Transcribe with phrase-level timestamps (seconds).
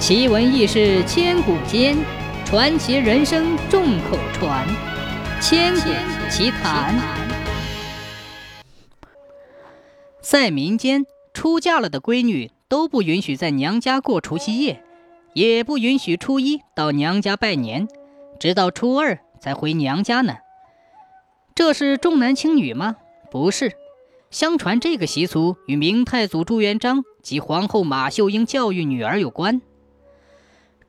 [0.00, 1.94] 奇闻异事千古间，
[2.46, 4.66] 传奇人生众口传。
[5.42, 5.90] 千古
[6.30, 6.98] 奇谈。
[10.22, 14.82] 在民间，出嫁了的闺女都不允许在娘家过除夕夜，
[15.34, 17.86] 也不允许初一到娘家拜年，
[18.40, 20.36] 直到初二才回娘家呢。
[21.54, 22.96] 这是重男轻女吗？
[23.30, 23.72] 不是。
[24.30, 29.60] 相传这个习俗与明太祖朱元璋及皇后马秀英教育女儿有关。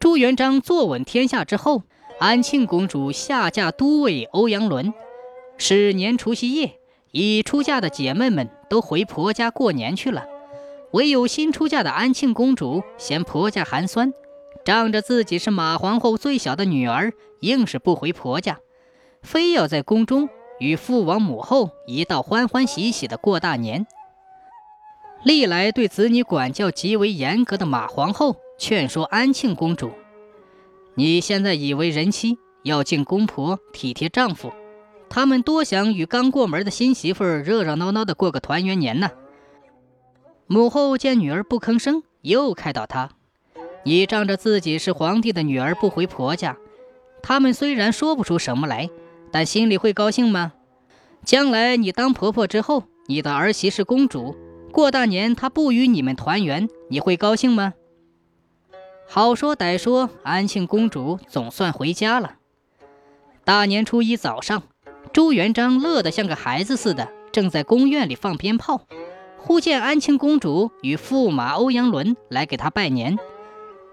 [0.01, 1.83] 朱元璋坐稳天下之后，
[2.19, 4.91] 安庆公主下嫁都尉欧阳伦。
[5.57, 6.79] 是年除夕夜，
[7.11, 10.25] 已出嫁的姐妹们都回婆家过年去了，
[10.93, 14.11] 唯有新出嫁的安庆公主嫌婆家寒酸，
[14.65, 18.57] 仗着自己是马皇后最小的女儿，硬是不回婆家，
[19.21, 20.27] 非要在宫中。
[20.59, 23.85] 与父王母后一道欢欢喜喜的过大年。
[25.23, 29.91] 历来对子女管教极为严格的马皇后劝说安庆公主
[30.93, 34.53] ：“你现在已为人妻，要敬公婆，体贴丈夫。
[35.09, 39.09] 他们多想与刚过门的新媳妇热热闹闹的过个团圆年呢。”
[40.45, 43.09] 母后见女儿不吭声，又开导她
[43.83, 46.55] ：“你仗着自己是皇帝的女儿不回婆家，
[47.23, 48.91] 他们虽然说不出什么来。”
[49.33, 50.53] 但心里会高兴吗？
[51.25, 54.36] 将来你当婆婆之后，你的儿媳是公主，
[54.71, 57.73] 过大年她不与你们团圆，你会高兴吗？
[59.14, 62.36] 好说歹说，安庆公主总算回家了。
[63.44, 64.64] 大年初一早上，
[65.12, 68.84] 朱元璋乐得像个孩子似的，正在宫院里放鞭炮，
[69.38, 73.20] 忽见安庆公主与驸马欧阳伦来给他拜年。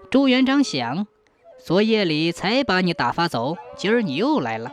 [0.09, 1.05] 朱元璋想，
[1.61, 4.71] 昨夜里才把你打发走，今儿你又来了。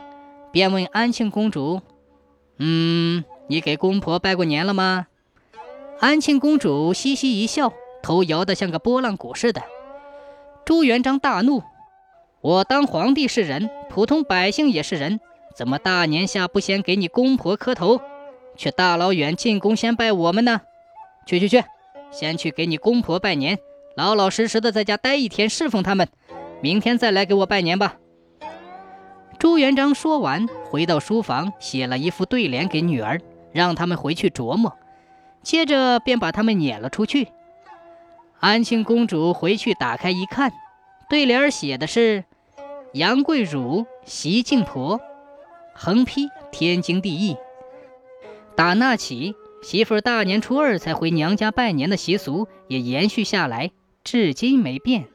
[0.53, 1.81] 便问安庆公主
[2.57, 5.07] ：“嗯，你给公婆拜过年了吗？”
[5.99, 9.61] 安庆公主嘻嘻一笑，头摇得像个拨浪鼓似的。
[10.67, 11.63] 朱元璋大怒
[12.43, 15.21] ：“我当皇帝是人，普通百姓也是人，
[15.55, 18.01] 怎么大年下不先给你公婆磕头，
[18.57, 20.59] 却大老远进宫先拜我们呢？
[21.25, 21.63] 去去去，
[22.11, 23.57] 先去给你公婆拜年，
[23.95, 26.09] 老老实实的在家待一天侍奉他们，
[26.59, 27.95] 明天再来给我拜年吧。”
[29.39, 33.21] 朱元璋说完，回到书房，写了一副对联给女儿，
[33.53, 34.75] 让他们回去琢磨。
[35.41, 37.29] 接着便把他们撵了出去。
[38.39, 40.51] 安庆公主回去打开一看，
[41.09, 42.23] 对联写的是
[42.93, 45.01] “杨贵汝袭敬婆”，
[45.73, 47.35] 横批天经地义。
[48.55, 53.71] 打那起，媳妇大年初二才回娘家拜年的习俗也延续下来，
[54.03, 55.07] 至今没变。